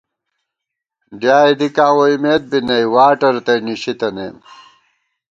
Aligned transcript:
ڈِیائے 1.19 1.53
دِکاں 1.59 1.91
ووئیمېت 1.95 2.43
بی 2.49 2.59
نئ، 2.67 2.83
واٹہ 2.93 3.29
رتئ 3.33 3.59
نِشِی 3.65 3.93
تنَئیم 3.99 4.35